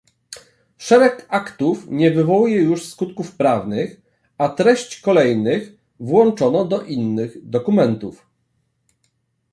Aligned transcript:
Szereg 0.77 1.25
aktów 1.29 1.87
nie 1.87 2.11
wywołuje 2.11 2.55
już 2.57 2.85
skutków 2.87 3.35
prawnych, 3.35 4.01
a 4.37 4.49
treść 4.49 5.01
kolejnych 5.01 5.77
włączono 5.99 6.65
do 6.65 6.81
innych 6.81 7.49
dokumentów 7.49 8.25